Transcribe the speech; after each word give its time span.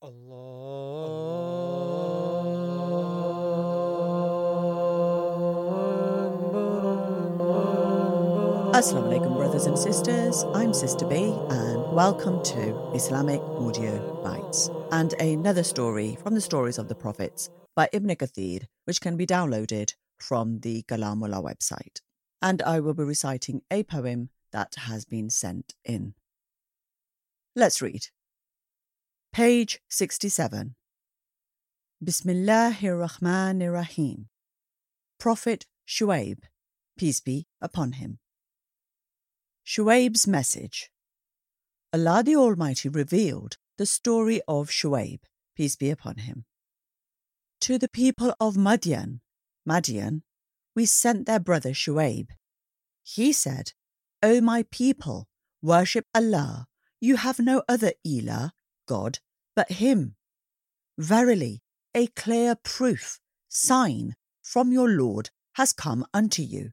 Assalamu 0.00 0.30
alaikum, 9.08 9.34
brothers 9.36 9.66
and 9.66 9.76
sisters. 9.76 10.44
I'm 10.54 10.72
Sister 10.72 11.04
B, 11.04 11.34
and 11.50 11.92
welcome 11.92 12.44
to 12.44 12.92
Islamic 12.94 13.40
Audio 13.40 14.22
Bytes 14.24 14.70
and 14.92 15.14
another 15.14 15.64
story 15.64 16.16
from 16.22 16.36
the 16.36 16.40
Stories 16.40 16.78
of 16.78 16.86
the 16.86 16.94
Prophets 16.94 17.50
by 17.74 17.88
Ibn 17.92 18.14
Kathir, 18.14 18.66
which 18.84 19.00
can 19.00 19.16
be 19.16 19.26
downloaded 19.26 19.96
from 20.20 20.60
the 20.60 20.84
Kalamullah 20.84 21.42
website. 21.42 22.02
And 22.40 22.62
I 22.62 22.78
will 22.78 22.94
be 22.94 23.02
reciting 23.02 23.62
a 23.68 23.82
poem 23.82 24.28
that 24.52 24.76
has 24.76 25.04
been 25.04 25.28
sent 25.28 25.74
in. 25.84 26.14
Let's 27.56 27.82
read. 27.82 28.06
Page 29.38 29.78
67. 29.88 30.74
Bismillahir 32.04 33.06
Rahmanir 33.06 33.72
Rahim. 33.72 34.26
Prophet 35.20 35.64
Shuaib, 35.86 36.38
peace 36.98 37.20
be 37.20 37.46
upon 37.60 37.92
him. 37.92 38.18
Shuaib's 39.64 40.26
message. 40.26 40.90
Allah 41.92 42.24
the 42.24 42.34
Almighty 42.34 42.88
revealed 42.88 43.58
the 43.76 43.86
story 43.86 44.40
of 44.48 44.70
Shuaib, 44.70 45.20
peace 45.54 45.76
be 45.76 45.88
upon 45.90 46.16
him. 46.16 46.44
To 47.60 47.78
the 47.78 47.88
people 47.88 48.34
of 48.40 48.56
Madian, 48.56 49.20
Madian, 49.64 50.22
we 50.74 50.84
sent 50.84 51.26
their 51.26 51.38
brother 51.38 51.70
Shuaib. 51.70 52.30
He 53.04 53.32
said, 53.32 53.70
O 54.20 54.40
my 54.40 54.64
people, 54.72 55.28
worship 55.62 56.06
Allah. 56.12 56.66
You 57.00 57.14
have 57.14 57.38
no 57.38 57.62
other 57.68 57.92
Ilah, 58.04 58.50
God, 58.88 59.20
but 59.58 59.72
Him. 59.72 60.14
Verily, 60.98 61.62
a 61.92 62.06
clear 62.06 62.54
proof, 62.54 63.18
sign 63.48 64.14
from 64.40 64.70
your 64.70 64.88
Lord 64.88 65.30
has 65.54 65.72
come 65.72 66.06
unto 66.14 66.42
you. 66.42 66.70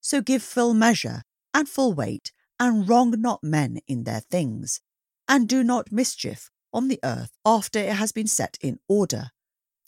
So 0.00 0.20
give 0.20 0.40
full 0.40 0.72
measure 0.72 1.22
and 1.52 1.68
full 1.68 1.92
weight 1.94 2.30
and 2.60 2.88
wrong 2.88 3.12
not 3.18 3.42
men 3.42 3.80
in 3.88 4.04
their 4.04 4.20
things, 4.20 4.80
and 5.26 5.48
do 5.48 5.64
not 5.64 5.90
mischief 5.90 6.48
on 6.72 6.86
the 6.86 7.00
earth 7.02 7.32
after 7.44 7.80
it 7.80 7.94
has 7.94 8.12
been 8.12 8.28
set 8.28 8.56
in 8.60 8.78
order. 8.88 9.30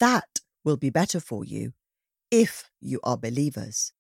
That 0.01 0.41
will 0.65 0.77
be 0.77 0.91
better 0.91 1.21
for 1.21 1.45
you, 1.45 1.75
if 2.33 2.69
you 2.81 2.99
are 3.05 3.17
believers. 3.17 3.93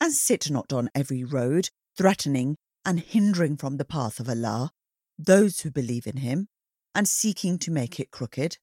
And 0.00 0.12
sit 0.12 0.50
not 0.50 0.72
on 0.72 0.90
every 0.92 1.22
road, 1.22 1.70
threatening 1.96 2.56
and 2.84 2.98
hindering 2.98 3.56
from 3.56 3.76
the 3.76 3.84
path 3.84 4.18
of 4.18 4.28
Allah 4.28 4.72
those 5.16 5.60
who 5.60 5.70
believe 5.70 6.08
in 6.08 6.16
Him, 6.16 6.48
and 6.96 7.06
seeking 7.06 7.58
to 7.58 7.70
make 7.70 8.00
it 8.00 8.10
crooked. 8.10 8.56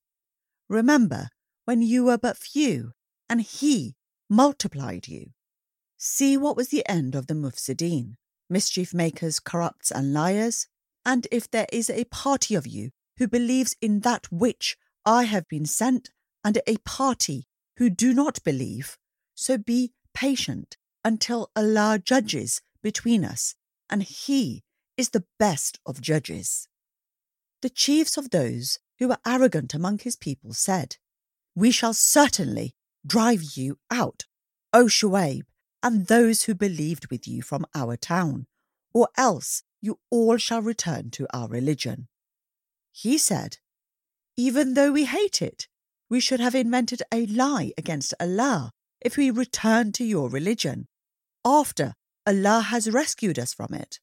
Remember 0.68 1.30
when 1.66 1.84
you 1.84 2.06
were 2.06 2.18
but 2.18 2.36
few, 2.36 2.92
and 3.30 3.40
He 3.42 3.96
multiplied 4.28 5.08
you. 5.08 5.28
See 6.00 6.36
what 6.36 6.58
was 6.58 6.70
the 6.70 6.84
end 6.90 7.14
of 7.14 7.28
the 7.28 7.36
Mufsideen 7.36 8.16
mischief 8.50 8.92
makers, 8.92 9.40
corrupts, 9.40 9.92
and 9.92 10.14
liars? 10.14 10.68
And 11.06 11.28
if 11.32 11.50
there 11.50 11.68
is 11.72 11.92
a 11.92 12.06
party 12.06 12.56
of 12.56 12.66
you 12.66 12.90
who 13.18 13.28
believes 13.28 13.76
in 13.82 14.00
that 14.00 14.32
which 14.32 14.78
I 15.06 15.24
have 15.24 15.48
been 15.48 15.66
sent, 15.66 16.10
and 16.44 16.60
a 16.66 16.78
party 16.78 17.46
who 17.78 17.90
do 17.92 18.14
not 18.16 18.44
believe, 18.44 18.98
so 19.36 19.60
be 19.60 19.94
patient 20.16 20.76
until 21.06 21.52
Allah 21.56 22.00
judges 22.04 22.62
between 22.82 23.24
us, 23.24 23.54
and 23.92 24.02
He 24.02 24.64
is 24.98 25.10
the 25.10 25.26
best 25.38 25.80
of 25.86 26.02
judges. 26.02 26.68
The 27.64 27.70
chiefs 27.70 28.18
of 28.18 28.32
those 28.32 28.78
who 29.00 29.08
were 29.08 29.20
arrogant 29.26 29.74
among 29.74 30.00
his 30.00 30.18
people 30.18 30.54
said, 30.54 30.98
We 31.56 31.72
shall 31.72 31.94
certainly 31.94 32.76
drive 33.08 33.56
you 33.56 33.80
out, 33.90 34.26
O 34.74 34.88
Shuaib, 34.88 35.44
and 35.82 36.08
those 36.08 36.44
who 36.44 36.56
believed 36.56 37.10
with 37.10 37.26
you 37.26 37.42
from 37.42 37.66
our 37.74 37.96
town, 37.96 38.48
or 38.94 39.08
else 39.16 39.64
you 39.80 39.98
all 40.12 40.36
shall 40.36 40.62
return 40.62 41.10
to 41.12 41.26
our 41.34 41.48
religion. 41.48 42.10
He 42.92 43.18
said, 43.18 43.60
Even 44.36 44.74
though 44.74 44.92
we 44.92 45.06
hate 45.06 45.42
it, 45.42 45.70
we 46.10 46.20
should 46.20 46.42
have 46.42 46.56
invented 46.56 47.02
a 47.14 47.26
lie 47.28 47.72
against 47.78 48.14
Allah 48.20 48.74
if 49.00 49.16
we 49.16 49.32
return 49.32 49.94
to 49.94 50.04
your 50.04 50.28
religion, 50.28 50.90
after 51.46 51.94
Allah 52.28 52.60
has 52.60 52.92
rescued 52.92 53.40
us 53.40 53.54
from 53.54 53.74
it. 53.74 54.02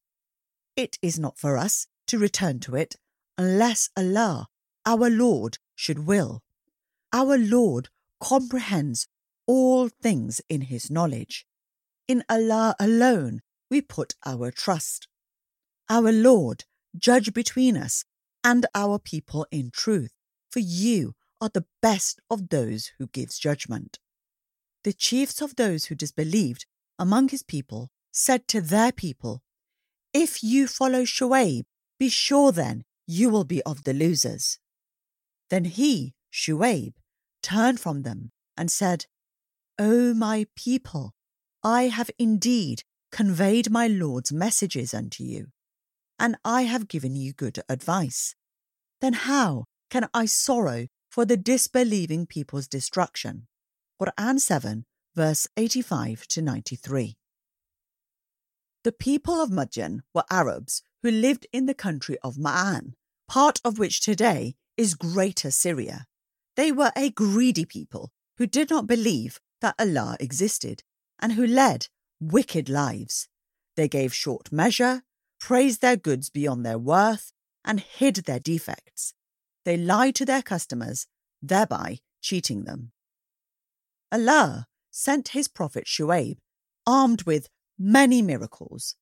It 0.76 0.96
is 1.02 1.18
not 1.18 1.36
for 1.36 1.58
us 1.58 1.88
to 2.06 2.18
return 2.18 2.58
to 2.60 2.74
it 2.74 2.96
unless 3.40 3.88
Allah, 3.96 4.48
our 4.84 5.08
Lord, 5.08 5.56
should 5.74 6.00
will. 6.00 6.42
Our 7.10 7.38
Lord 7.38 7.88
comprehends 8.22 9.08
all 9.46 9.88
things 9.88 10.42
in 10.50 10.60
His 10.60 10.90
knowledge. 10.90 11.46
In 12.06 12.22
Allah 12.28 12.76
alone 12.78 13.40
we 13.70 13.80
put 13.80 14.14
our 14.26 14.50
trust. 14.50 15.08
Our 15.88 16.12
Lord, 16.12 16.64
judge 16.94 17.32
between 17.32 17.78
us 17.78 18.04
and 18.44 18.66
our 18.74 18.98
people 18.98 19.46
in 19.50 19.70
truth, 19.70 20.12
for 20.50 20.60
you 20.60 21.14
are 21.40 21.48
the 21.48 21.64
best 21.80 22.20
of 22.28 22.50
those 22.50 22.92
who 22.98 23.06
gives 23.06 23.38
judgment. 23.38 23.98
The 24.84 24.92
chiefs 24.92 25.40
of 25.40 25.56
those 25.56 25.86
who 25.86 25.94
disbelieved 25.94 26.66
among 26.98 27.30
his 27.30 27.42
people 27.42 27.88
said 28.12 28.46
to 28.48 28.60
their 28.60 28.92
people, 28.92 29.42
If 30.12 30.42
you 30.42 30.66
follow 30.66 31.04
Shuaib, 31.04 31.64
be 31.98 32.10
sure 32.10 32.52
then 32.52 32.84
you 33.10 33.28
will 33.28 33.44
be 33.44 33.60
of 33.64 33.82
the 33.82 33.92
losers. 33.92 34.58
Then 35.48 35.64
he, 35.64 36.14
Shuaib, 36.32 36.92
turned 37.42 37.80
from 37.80 38.02
them 38.02 38.30
and 38.56 38.70
said, 38.70 39.06
O 39.80 40.14
my 40.14 40.46
people, 40.54 41.12
I 41.64 41.88
have 41.88 42.10
indeed 42.18 42.84
conveyed 43.10 43.68
my 43.68 43.88
Lord's 43.88 44.32
messages 44.32 44.94
unto 44.94 45.24
you, 45.24 45.48
and 46.20 46.36
I 46.44 46.62
have 46.62 46.86
given 46.86 47.16
you 47.16 47.32
good 47.32 47.58
advice. 47.68 48.36
Then 49.00 49.14
how 49.14 49.64
can 49.90 50.08
I 50.14 50.26
sorrow 50.26 50.86
for 51.10 51.24
the 51.24 51.36
disbelieving 51.36 52.26
people's 52.26 52.68
destruction? 52.68 53.48
Quran 54.00 54.38
7, 54.38 54.84
verse 55.16 55.48
85 55.56 56.28
to 56.28 56.42
93. 56.42 57.16
The 58.84 58.92
people 58.92 59.42
of 59.42 59.50
Madian 59.50 60.00
were 60.14 60.24
Arabs 60.30 60.82
who 61.02 61.10
lived 61.10 61.46
in 61.52 61.66
the 61.66 61.74
country 61.74 62.16
of 62.22 62.36
Ma'an, 62.36 62.94
part 63.30 63.60
of 63.64 63.78
which 63.78 64.00
today 64.00 64.56
is 64.76 64.94
Greater 64.94 65.52
Syria. 65.52 66.04
They 66.56 66.72
were 66.72 66.90
a 66.96 67.10
greedy 67.10 67.64
people 67.64 68.10
who 68.38 68.46
did 68.48 68.70
not 68.70 68.88
believe 68.88 69.38
that 69.60 69.76
Allah 69.78 70.16
existed 70.18 70.82
and 71.20 71.34
who 71.34 71.46
led 71.46 71.86
wicked 72.18 72.68
lives. 72.68 73.28
They 73.76 73.86
gave 73.86 74.12
short 74.12 74.50
measure, 74.50 75.02
praised 75.38 75.80
their 75.80 75.96
goods 75.96 76.28
beyond 76.28 76.66
their 76.66 76.76
worth, 76.76 77.32
and 77.64 77.78
hid 77.78 78.16
their 78.16 78.40
defects. 78.40 79.14
They 79.64 79.76
lied 79.76 80.16
to 80.16 80.24
their 80.24 80.42
customers, 80.42 81.06
thereby 81.40 82.00
cheating 82.20 82.64
them. 82.64 82.90
Allah 84.10 84.66
sent 84.90 85.28
his 85.28 85.46
prophet 85.46 85.84
Shuaib, 85.86 86.38
armed 86.84 87.22
with 87.22 87.48
many 87.78 88.22
miracles. 88.22 88.96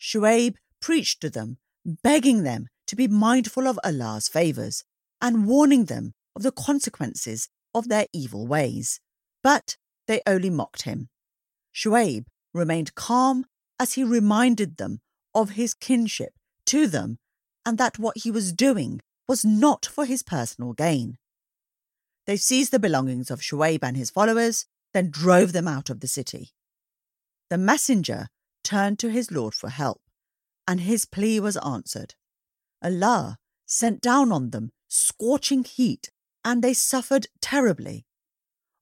Shuaib 0.00 0.54
preached 0.80 1.20
to 1.20 1.28
them, 1.28 1.58
begging 1.84 2.44
them 2.44 2.68
to 2.86 2.96
be 2.96 3.08
mindful 3.08 3.66
of 3.66 3.78
Allah's 3.84 4.28
favours 4.28 4.84
and 5.20 5.46
warning 5.46 5.86
them 5.86 6.12
of 6.36 6.42
the 6.42 6.52
consequences 6.52 7.48
of 7.74 7.88
their 7.88 8.06
evil 8.12 8.46
ways. 8.46 9.00
But 9.42 9.76
they 10.06 10.20
only 10.26 10.50
mocked 10.50 10.82
him. 10.82 11.08
Shuaib 11.74 12.26
remained 12.52 12.94
calm 12.94 13.46
as 13.78 13.94
he 13.94 14.04
reminded 14.04 14.76
them 14.76 15.00
of 15.34 15.50
his 15.50 15.74
kinship 15.74 16.34
to 16.66 16.86
them 16.86 17.18
and 17.66 17.78
that 17.78 17.98
what 17.98 18.18
he 18.18 18.30
was 18.30 18.52
doing 18.52 19.00
was 19.28 19.44
not 19.44 19.86
for 19.86 20.04
his 20.04 20.22
personal 20.22 20.72
gain. 20.72 21.18
They 22.26 22.36
seized 22.36 22.72
the 22.72 22.78
belongings 22.78 23.30
of 23.30 23.40
Shuaib 23.40 23.80
and 23.82 23.96
his 23.96 24.10
followers, 24.10 24.66
then 24.92 25.10
drove 25.10 25.52
them 25.52 25.68
out 25.68 25.90
of 25.90 26.00
the 26.00 26.08
city. 26.08 26.50
The 27.50 27.58
messenger 27.58 28.28
turned 28.62 28.98
to 29.00 29.10
his 29.10 29.30
Lord 29.30 29.54
for 29.54 29.68
help, 29.68 30.00
and 30.66 30.80
his 30.80 31.04
plea 31.04 31.40
was 31.40 31.56
answered. 31.58 32.14
Allah 32.84 33.38
sent 33.66 34.00
down 34.00 34.30
on 34.30 34.50
them 34.50 34.70
scorching 34.88 35.64
heat, 35.64 36.10
and 36.44 36.62
they 36.62 36.74
suffered 36.74 37.26
terribly. 37.40 38.04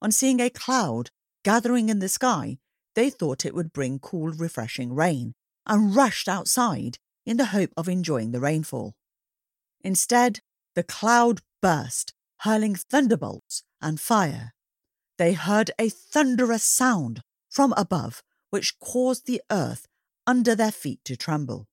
On 0.01 0.11
seeing 0.11 0.39
a 0.41 0.49
cloud 0.49 1.09
gathering 1.43 1.89
in 1.89 1.99
the 1.99 2.09
sky, 2.09 2.57
they 2.95 3.09
thought 3.09 3.45
it 3.45 3.55
would 3.55 3.73
bring 3.73 3.99
cool, 3.99 4.31
refreshing 4.31 4.93
rain 4.93 5.33
and 5.65 5.95
rushed 5.95 6.27
outside 6.27 6.97
in 7.25 7.37
the 7.37 7.47
hope 7.47 7.71
of 7.77 7.87
enjoying 7.87 8.31
the 8.31 8.41
rainfall. 8.41 8.93
Instead, 9.81 10.41
the 10.75 10.83
cloud 10.83 11.41
burst, 11.61 12.13
hurling 12.39 12.75
thunderbolts 12.75 13.63
and 13.81 13.99
fire. 13.99 14.53
They 15.17 15.33
heard 15.33 15.71
a 15.79 15.89
thunderous 15.89 16.63
sound 16.63 17.21
from 17.49 17.73
above, 17.77 18.21
which 18.49 18.79
caused 18.79 19.25
the 19.25 19.41
earth 19.51 19.87
under 20.27 20.55
their 20.55 20.71
feet 20.71 20.99
to 21.05 21.15
tremble. 21.15 21.67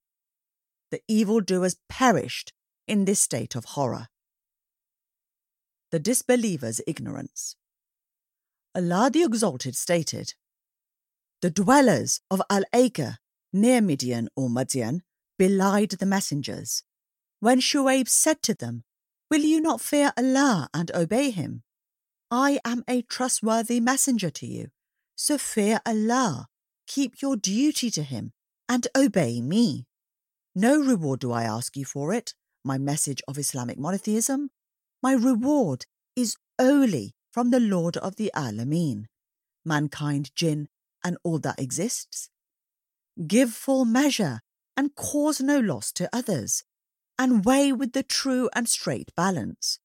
The 0.91 1.01
evildoers 1.09 1.77
perished 1.89 2.53
in 2.87 3.05
this 3.05 3.21
state 3.21 3.55
of 3.55 3.65
horror. 3.77 4.09
the 5.91 5.99
disbeliever's 5.99 6.81
ignorance. 6.87 7.57
Allah 8.77 9.11
the 9.13 9.25
Exalted 9.25 9.75
stated, 9.77 10.35
The 11.43 11.51
dwellers 11.51 12.21
of 12.31 12.41
Al 12.49 12.63
Aika, 12.73 13.17
near 13.53 13.81
Midian 13.81 14.29
or 14.37 14.49
Madian, 14.49 15.01
belied 15.37 15.91
the 15.91 16.07
messengers. 16.07 16.85
When 17.41 17.61
Shuaib 17.61 18.09
said 18.09 18.43
to 18.45 18.55
them, 18.55 18.85
Will 19.31 19.41
you 19.41 19.61
not 19.61 19.81
fear 19.81 20.13
Allah 20.17 20.69
and 20.73 20.91
obey 20.95 21.31
Him? 21.31 21.63
I 22.31 22.61
am 22.65 22.85
a 22.87 23.03
trustworthy 23.03 23.81
messenger 23.81 24.31
to 24.31 24.47
you, 24.47 24.69
so 25.17 25.39
fear 25.39 25.81
Allah, 25.85 26.47
keep 26.87 27.21
your 27.21 27.37
duty 27.37 27.91
to 27.91 28.03
Him, 28.03 28.33
and 28.69 28.87
obey 28.97 29.41
me. 29.41 29.87
No 30.55 30.79
reward 30.79 31.21
do 31.21 31.33
I 31.33 31.45
ask 31.45 31.77
you 31.77 31.85
for 31.85 32.13
it, 32.13 32.35
my 32.65 32.77
message 32.77 33.23
of 33.29 33.39
Islamic 33.39 33.79
monotheism. 33.79 34.51
My 35.03 35.13
reward 35.13 35.87
is 36.17 36.37
only 36.59 37.15
from 37.33 37.51
the 37.51 37.61
Lord 37.61 37.97
of 37.97 38.17
the 38.17 38.31
Alameen, 38.35 39.07
mankind, 39.65 40.35
jinn, 40.35 40.69
and 41.05 41.17
all 41.23 41.39
that 41.39 41.61
exists. 41.61 42.31
Give 43.27 43.53
full 43.53 43.85
measure 43.85 44.41
and 44.77 44.95
cause 44.95 45.41
no 45.41 45.61
loss 45.61 45.93
to 45.93 46.09
others, 46.13 46.65
and 47.19 47.45
weigh 47.45 47.73
with 47.73 47.93
the 47.93 48.03
true 48.03 48.49
and 48.55 48.69
straight 48.69 49.15
balance. 49.15 49.79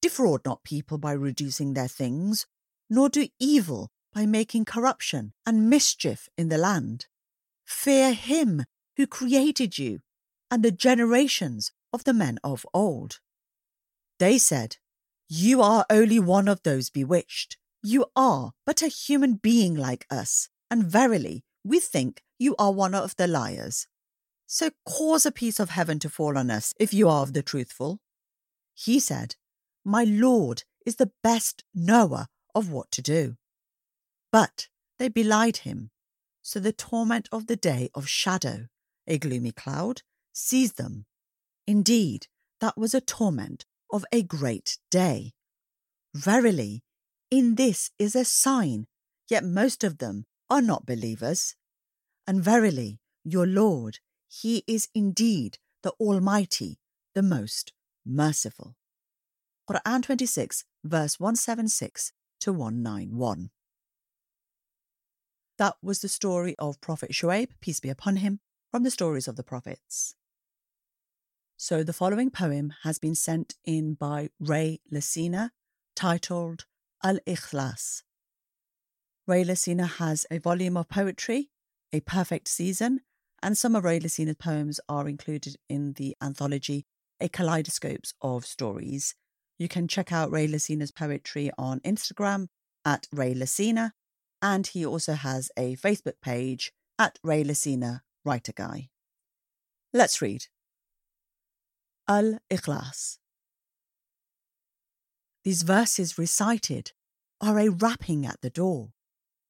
Defraud 0.00 0.42
not 0.44 0.64
people 0.64 0.98
by 0.98 1.12
reducing 1.12 1.72
their 1.72 1.88
things, 1.88 2.46
nor 2.88 3.08
do 3.08 3.28
evil 3.40 3.90
by 4.12 4.26
making 4.26 4.64
corruption 4.64 5.32
and 5.44 5.68
mischief 5.68 6.28
in 6.36 6.50
the 6.50 6.58
land. 6.58 7.06
Fear 7.64 8.12
him 8.12 8.64
who 8.96 9.06
created 9.06 9.78
you 9.78 10.00
and 10.50 10.62
the 10.62 10.70
generations 10.70 11.72
of 11.92 12.04
the 12.04 12.14
men 12.14 12.38
of 12.44 12.66
old. 12.72 13.20
They 14.18 14.38
said, 14.38 14.76
you 15.28 15.62
are 15.62 15.86
only 15.88 16.18
one 16.18 16.48
of 16.48 16.62
those 16.62 16.90
bewitched. 16.90 17.56
You 17.82 18.06
are 18.14 18.52
but 18.66 18.82
a 18.82 18.88
human 18.88 19.34
being 19.34 19.74
like 19.74 20.06
us, 20.10 20.48
and 20.70 20.84
verily, 20.84 21.44
we 21.64 21.80
think 21.80 22.22
you 22.38 22.54
are 22.58 22.72
one 22.72 22.94
of 22.94 23.16
the 23.16 23.26
liars. 23.26 23.86
So 24.46 24.70
cause 24.86 25.24
a 25.24 25.32
piece 25.32 25.58
of 25.58 25.70
heaven 25.70 25.98
to 26.00 26.10
fall 26.10 26.36
on 26.36 26.50
us 26.50 26.74
if 26.78 26.92
you 26.92 27.08
are 27.08 27.22
of 27.22 27.32
the 27.32 27.42
truthful. 27.42 28.00
He 28.74 29.00
said, 29.00 29.36
My 29.84 30.04
Lord 30.04 30.64
is 30.84 30.96
the 30.96 31.12
best 31.22 31.64
knower 31.74 32.26
of 32.54 32.70
what 32.70 32.90
to 32.92 33.02
do. 33.02 33.36
But 34.30 34.68
they 34.98 35.08
belied 35.08 35.58
him, 35.58 35.90
so 36.42 36.60
the 36.60 36.72
torment 36.72 37.28
of 37.32 37.46
the 37.46 37.56
day 37.56 37.88
of 37.94 38.08
shadow, 38.08 38.66
a 39.06 39.18
gloomy 39.18 39.52
cloud, 39.52 40.02
seized 40.32 40.76
them. 40.76 41.06
Indeed, 41.66 42.26
that 42.60 42.76
was 42.76 42.94
a 42.94 43.00
torment 43.00 43.64
of 43.92 44.04
a 44.12 44.22
great 44.22 44.78
day. 44.90 45.32
Verily, 46.14 46.82
in 47.30 47.56
this 47.56 47.90
is 47.98 48.14
a 48.14 48.24
sign, 48.24 48.86
yet 49.28 49.44
most 49.44 49.84
of 49.84 49.98
them 49.98 50.26
are 50.48 50.62
not 50.62 50.86
believers. 50.86 51.56
And 52.26 52.42
verily, 52.42 53.00
your 53.24 53.46
Lord, 53.46 53.98
He 54.28 54.62
is 54.66 54.88
indeed 54.94 55.58
the 55.82 55.92
Almighty, 56.00 56.78
the 57.14 57.22
Most 57.22 57.72
Merciful. 58.04 58.76
Quran 59.68 60.02
26, 60.02 60.64
verse 60.84 61.18
176 61.18 62.12
to 62.40 62.52
191. 62.52 63.50
That 65.56 65.76
was 65.82 66.00
the 66.00 66.08
story 66.08 66.54
of 66.58 66.80
Prophet 66.80 67.12
Shuaib, 67.12 67.48
peace 67.60 67.80
be 67.80 67.88
upon 67.88 68.16
him, 68.16 68.40
from 68.74 68.82
the 68.82 68.90
stories 68.90 69.28
of 69.28 69.36
the 69.36 69.44
prophets. 69.44 70.16
So 71.56 71.84
the 71.84 71.92
following 71.92 72.28
poem 72.28 72.72
has 72.82 72.98
been 72.98 73.14
sent 73.14 73.54
in 73.64 73.94
by 73.94 74.30
Ray 74.40 74.80
Lacina, 74.92 75.50
titled 75.94 76.64
Al 77.04 77.18
Ikhlas. 77.24 78.02
Ray 79.28 79.44
Lacina 79.44 79.88
has 79.88 80.26
a 80.28 80.38
volume 80.38 80.76
of 80.76 80.88
poetry, 80.88 81.50
A 81.92 82.00
Perfect 82.00 82.48
Season, 82.48 82.98
and 83.40 83.56
some 83.56 83.76
of 83.76 83.84
Ray 83.84 84.00
Lacina's 84.00 84.38
poems 84.38 84.80
are 84.88 85.08
included 85.08 85.54
in 85.68 85.92
the 85.92 86.16
anthology 86.20 86.84
A 87.20 87.28
Kaleidoscopes 87.28 88.12
of 88.22 88.44
Stories. 88.44 89.14
You 89.56 89.68
can 89.68 89.86
check 89.86 90.10
out 90.10 90.32
Ray 90.32 90.48
Lacina's 90.48 90.90
poetry 90.90 91.52
on 91.56 91.78
Instagram 91.82 92.48
at 92.84 93.06
Ray 93.12 93.34
Lacina, 93.34 93.92
and 94.42 94.66
he 94.66 94.84
also 94.84 95.12
has 95.12 95.52
a 95.56 95.76
Facebook 95.76 96.20
page 96.20 96.72
at 96.98 97.20
Ray 97.22 97.44
Lacina 97.44 98.00
Writer 98.24 98.52
Guy. 98.54 98.88
Let's 99.92 100.20
read. 100.22 100.46
Al 102.08 102.38
Ikhlas. 102.50 103.18
These 105.44 105.62
verses 105.62 106.18
recited 106.18 106.92
are 107.40 107.58
a 107.58 107.68
rapping 107.68 108.24
at 108.24 108.40
the 108.40 108.50
door, 108.50 108.92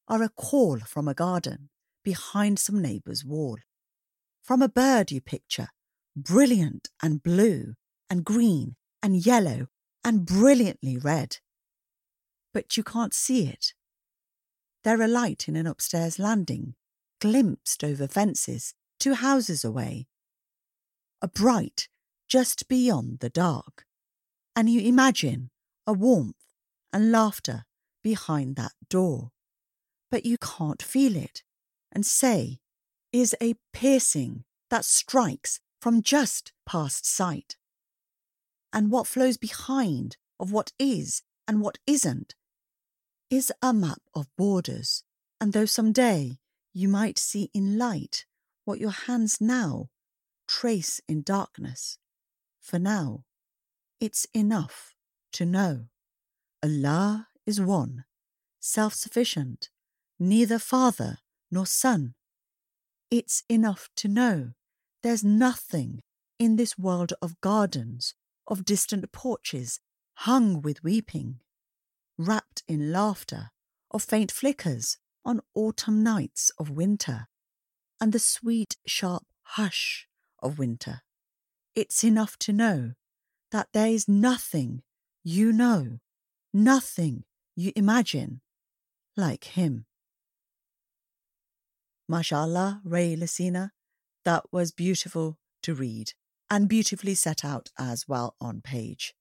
are 0.07 0.21
a 0.21 0.29
call 0.29 0.79
from 0.79 1.07
a 1.07 1.13
garden 1.13 1.69
behind 2.03 2.59
some 2.59 2.81
neighbour's 2.81 3.23
wall. 3.23 3.57
From 4.43 4.61
a 4.61 4.69
bird 4.69 5.11
you 5.11 5.21
picture, 5.21 5.69
brilliant 6.15 6.89
and 7.01 7.23
blue 7.23 7.73
and 8.09 8.23
green 8.23 8.75
and 9.01 9.25
yellow 9.25 9.67
and 10.03 10.25
brilliantly 10.25 10.97
red. 10.97 11.37
But 12.53 12.77
you 12.77 12.83
can't 12.83 13.13
see 13.13 13.47
it. 13.47 13.73
They're 14.83 15.01
a 15.01 15.07
light 15.07 15.47
in 15.47 15.55
an 15.55 15.65
upstairs 15.65 16.19
landing, 16.19 16.75
glimpsed 17.19 17.83
over 17.83 18.07
fences 18.07 18.73
two 18.99 19.13
houses 19.13 19.63
away. 19.63 20.07
A 21.21 21.27
bright 21.27 21.87
just 22.27 22.67
beyond 22.67 23.19
the 23.19 23.29
dark. 23.29 23.85
And 24.55 24.69
you 24.69 24.81
imagine 24.81 25.51
a 25.85 25.93
warmth 25.93 26.35
and 26.91 27.11
laughter 27.11 27.65
behind 28.03 28.55
that 28.55 28.73
door. 28.89 29.31
But 30.09 30.25
you 30.25 30.37
can't 30.37 30.81
feel 30.81 31.15
it, 31.15 31.43
and 31.91 32.05
say, 32.05 32.59
is 33.11 33.35
a 33.41 33.55
piercing 33.73 34.43
that 34.69 34.85
strikes 34.85 35.59
from 35.79 36.01
just 36.01 36.53
past 36.65 37.05
sight. 37.05 37.57
And 38.71 38.91
what 38.91 39.07
flows 39.07 39.37
behind 39.37 40.17
of 40.39 40.51
what 40.51 40.71
is 40.79 41.21
and 41.47 41.61
what 41.61 41.77
isn't 41.85 42.35
is 43.29 43.51
a 43.61 43.73
map 43.73 44.01
of 44.13 44.27
borders, 44.37 45.03
and 45.39 45.53
though 45.53 45.65
some 45.65 45.91
day 45.91 46.39
you 46.75 46.89
might 46.89 47.17
see 47.17 47.49
in 47.53 47.77
light 47.77 48.25
what 48.65 48.81
your 48.81 48.91
hands 48.91 49.39
now 49.39 49.87
trace 50.45 50.99
in 51.07 51.23
darkness, 51.23 51.97
for 52.59 52.77
now, 52.77 53.23
it's 54.01 54.27
enough 54.33 54.93
to 55.31 55.45
know 55.45 55.85
Allah 56.61 57.29
is 57.45 57.61
one, 57.61 58.03
self 58.59 58.93
sufficient, 58.93 59.69
neither 60.19 60.59
father 60.59 61.19
nor 61.49 61.65
son. 61.65 62.13
It's 63.09 63.43
enough 63.47 63.87
to 63.95 64.09
know 64.09 64.51
there's 65.01 65.23
nothing 65.23 66.01
in 66.37 66.57
this 66.57 66.77
world 66.77 67.13
of 67.21 67.39
gardens, 67.39 68.15
of 68.47 68.65
distant 68.65 69.09
porches, 69.13 69.79
hung 70.15 70.61
with 70.61 70.83
weeping, 70.83 71.39
wrapped 72.17 72.63
in 72.67 72.91
laughter, 72.91 73.51
of 73.91 74.03
faint 74.03 74.29
flickers 74.29 74.97
on 75.25 75.41
autumn 75.53 76.03
nights 76.03 76.51
of 76.59 76.69
winter, 76.69 77.27
and 77.99 78.13
the 78.13 78.19
sweet, 78.19 78.77
sharp 78.85 79.23
hush 79.43 80.07
of 80.41 80.59
winter. 80.59 81.01
It's 81.75 82.03
enough 82.03 82.37
to 82.39 82.53
know 82.53 82.93
that 83.51 83.69
there 83.73 83.87
is 83.87 84.07
nothing 84.07 84.83
you 85.23 85.51
know, 85.51 85.99
nothing 86.53 87.23
you 87.55 87.71
imagine 87.75 88.41
like 89.17 89.43
him. 89.45 89.85
Mashallah, 92.07 92.81
Ray 92.83 93.15
Lacina, 93.15 93.71
that 94.23 94.43
was 94.51 94.71
beautiful 94.71 95.37
to 95.63 95.73
read 95.73 96.13
and 96.49 96.69
beautifully 96.69 97.15
set 97.15 97.43
out 97.43 97.69
as 97.79 98.07
well 98.07 98.35
on 98.39 98.61
page. 98.61 99.15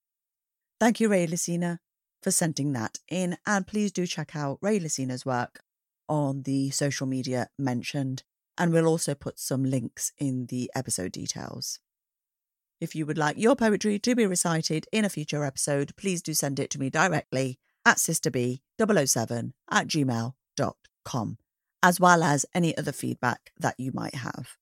Thank 0.78 1.00
you, 1.00 1.08
Ray 1.08 1.26
Lacina, 1.26 1.78
for 2.23 2.30
sending 2.30 2.73
that 2.73 2.99
in. 3.08 3.38
And 3.46 3.66
please 3.66 3.90
do 3.92 4.06
check 4.06 4.37
out 4.37 4.58
Ray 4.61 4.78
Lacina's 4.78 5.25
work 5.25 5.61
on 6.08 6.42
the 6.42 6.70
social 6.70 7.06
media 7.06 7.49
mentioned. 7.58 8.23
And 8.56 8.73
we'll 8.73 8.87
also 8.87 9.14
put 9.14 9.38
some 9.38 9.64
links 9.64 10.12
in 10.18 10.46
the 10.46 10.70
episode 10.75 11.12
details. 11.12 11.80
If 12.80 12.94
you 12.94 13.06
would 13.06 13.18
like 13.18 13.38
your 13.38 13.56
poetry 13.56 13.99
to 14.00 14.14
be 14.14 14.26
recited 14.26 14.87
in 14.92 15.04
a 15.04 15.08
future 15.08 15.44
episode, 15.44 15.96
please 15.96 16.23
do 16.23 16.34
send 16.34 16.61
it 16.61 16.70
to 16.70 16.78
me 16.78 16.90
directly 16.90 17.58
at 17.84 17.96
sisterbee007 17.99 19.52
at 19.70 19.87
gmail.com, 19.87 21.38
as 21.82 22.00
well 22.00 22.23
as 22.23 22.46
any 22.54 22.76
other 22.76 22.92
feedback 22.92 23.52
that 23.58 23.78
you 23.78 23.90
might 23.92 24.16
have. 24.16 24.56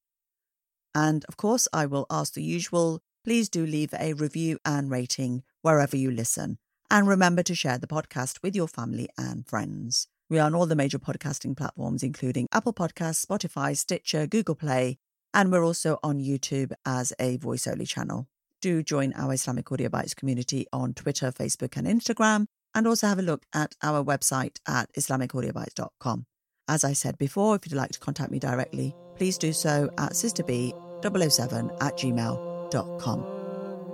And 0.94 1.24
of 1.26 1.36
course, 1.36 1.68
I 1.72 1.86
will 1.86 2.06
ask 2.10 2.34
the 2.34 2.42
usual 2.42 3.02
please 3.24 3.48
do 3.48 3.64
leave 3.64 3.94
a 3.98 4.14
review 4.14 4.58
and 4.64 4.90
rating 4.90 5.42
wherever 5.62 5.96
you 5.96 6.10
listen. 6.10 6.58
And 6.90 7.08
remember 7.08 7.42
to 7.44 7.54
share 7.54 7.78
the 7.78 7.86
podcast 7.86 8.42
with 8.42 8.54
your 8.54 8.68
family 8.68 9.08
and 9.16 9.46
friends. 9.46 10.08
We 10.32 10.38
are 10.38 10.46
on 10.46 10.54
all 10.54 10.64
the 10.64 10.74
major 10.74 10.98
podcasting 10.98 11.54
platforms, 11.54 12.02
including 12.02 12.48
Apple 12.52 12.72
Podcasts, 12.72 13.22
Spotify, 13.26 13.76
Stitcher, 13.76 14.26
Google 14.26 14.54
Play, 14.54 14.96
and 15.34 15.52
we're 15.52 15.62
also 15.62 15.98
on 16.02 16.20
YouTube 16.20 16.72
as 16.86 17.12
a 17.20 17.36
voice 17.36 17.66
only 17.66 17.84
channel. 17.84 18.28
do 18.62 18.82
join 18.82 19.12
our 19.12 19.34
Islamic 19.34 19.70
Audio 19.70 19.90
Bytes 19.90 20.16
community 20.16 20.66
on 20.72 20.94
Twitter, 20.94 21.30
Facebook, 21.32 21.76
and 21.76 21.86
Instagram, 21.86 22.46
and 22.74 22.86
also 22.86 23.08
have 23.08 23.18
a 23.18 23.22
look 23.22 23.44
at 23.52 23.74
our 23.82 24.02
website 24.02 24.56
at 24.66 24.90
IslamicAudiobytes.com. 24.94 26.24
As 26.66 26.82
I 26.82 26.94
said 26.94 27.18
before, 27.18 27.56
if 27.56 27.66
you'd 27.66 27.76
like 27.76 27.90
to 27.90 28.00
contact 28.00 28.30
me 28.30 28.38
directly, 28.38 28.96
please 29.16 29.36
do 29.36 29.52
so 29.52 29.90
at 29.98 30.12
sisterbee007 30.12 31.76
at 31.82 31.98
gmail.com. 31.98 33.26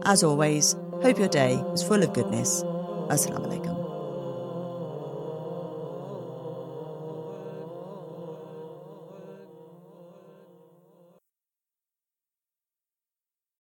As 0.05 0.23
always, 0.23 0.77
hope 1.03 1.19
your 1.19 1.29
day 1.29 1.55
is 1.73 1.83
full 1.83 2.05
of 2.05 2.13
goodness. 2.13 2.63
Assalamu 2.63 3.49
alaikum. 3.49 3.78